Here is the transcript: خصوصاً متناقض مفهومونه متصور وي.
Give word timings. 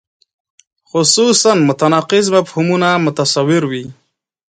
خصوصاً 0.89 1.51
متناقض 1.69 2.25
مفهومونه 2.37 2.89
متصور 3.05 3.61
وي. 3.71 3.85